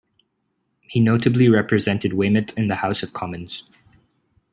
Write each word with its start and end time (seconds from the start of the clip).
He 0.81 0.99
notably 0.99 1.47
represented 1.47 2.13
Weymouth 2.13 2.57
in 2.57 2.69
the 2.69 2.77
House 2.77 3.03
of 3.03 3.13
Commons. 3.13 3.65